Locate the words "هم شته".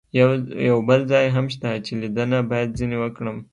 1.35-1.69